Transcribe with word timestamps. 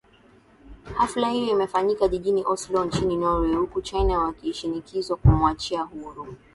hafla 0.97 1.29
hiyo 1.29 1.51
imefanyika 1.53 2.07
jijini 2.07 2.43
oslo 2.45 2.85
nchini 2.85 3.17
norway 3.17 3.55
huku 3.55 3.81
china 3.81 4.19
wakishinikizwa 4.19 5.17
kumwachia 5.17 5.81
huru 5.83 6.27